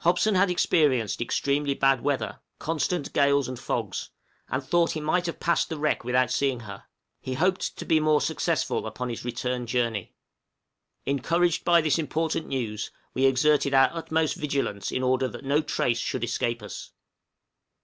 [0.00, 4.10] Hobson had experienced extremely bad weather constant gales and fogs
[4.50, 6.84] and thought he might have passed the wreck without seeing her;
[7.22, 10.12] he hoped to be more successful upon his return journey.
[11.06, 15.96] Encouraged by this important news, we exerted our utmost vigilance in order that no trace
[16.00, 16.92] should escape us.